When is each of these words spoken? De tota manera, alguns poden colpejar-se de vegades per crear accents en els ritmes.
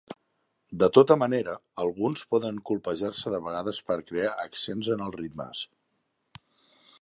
De 0.83 0.87
tota 0.97 1.17
manera, 1.23 1.53
alguns 1.83 2.23
poden 2.35 2.57
colpejar-se 2.69 3.35
de 3.35 3.43
vegades 3.49 3.83
per 3.91 3.99
crear 4.09 4.33
accents 4.47 4.91
en 4.97 5.05
els 5.11 5.19
ritmes. 5.21 5.63